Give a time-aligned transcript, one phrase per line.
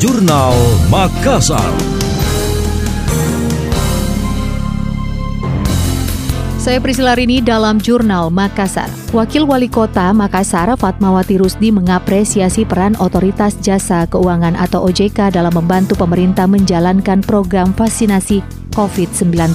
[0.00, 0.56] Jurnal
[0.88, 1.60] Makassar.
[6.56, 8.88] Saya Priscila Rini dalam Jurnal Makassar.
[9.12, 16.00] Wakil Wali Kota Makassar Fatmawati Rusdi mengapresiasi peran Otoritas Jasa Keuangan atau OJK dalam membantu
[16.00, 18.40] pemerintah menjalankan program vaksinasi
[18.72, 19.52] COVID-19.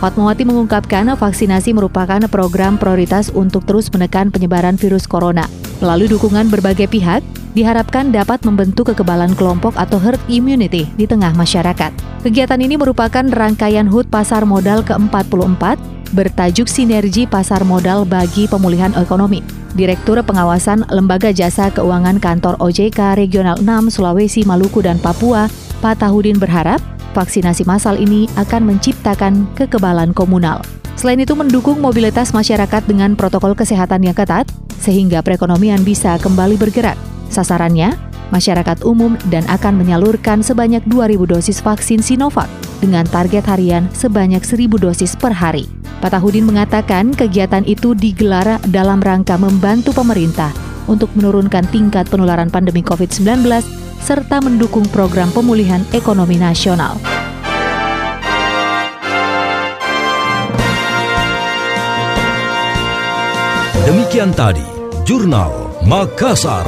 [0.00, 5.44] Fatmawati mengungkapkan vaksinasi merupakan program prioritas untuk terus menekan penyebaran virus corona.
[5.84, 7.20] Melalui dukungan berbagai pihak,
[7.54, 11.94] diharapkan dapat membentuk kekebalan kelompok atau herd immunity di tengah masyarakat.
[12.26, 19.42] Kegiatan ini merupakan rangkaian HUT Pasar Modal ke-44 bertajuk Sinergi Pasar Modal bagi Pemulihan Ekonomi.
[19.74, 25.50] Direktur Pengawasan Lembaga Jasa Keuangan Kantor OJK Regional 6 Sulawesi, Maluku, dan Papua,
[25.82, 26.78] Pak Tahudin berharap
[27.18, 30.62] vaksinasi massal ini akan menciptakan kekebalan komunal.
[30.94, 34.46] Selain itu mendukung mobilitas masyarakat dengan protokol kesehatan yang ketat,
[34.78, 37.13] sehingga perekonomian bisa kembali bergerak.
[37.32, 37.94] Sasarannya,
[38.32, 42.48] masyarakat umum dan akan menyalurkan sebanyak 2.000 dosis vaksin Sinovac
[42.82, 45.70] dengan target harian sebanyak 1.000 dosis per hari.
[46.02, 50.52] Patahudin mengatakan kegiatan itu digelar dalam rangka membantu pemerintah
[50.84, 53.48] untuk menurunkan tingkat penularan pandemi COVID-19
[54.04, 57.00] serta mendukung program pemulihan ekonomi nasional.
[63.84, 64.64] Demikian tadi,
[65.08, 65.52] Jurnal
[65.84, 66.64] Makassar.